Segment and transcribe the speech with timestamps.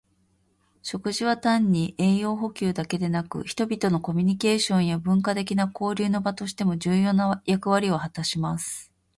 [0.81, 8.91] 食事は単に栄養補給だけでなく、人々のコミュニケーションや文化的な交流の場としても重要な役割を果たします。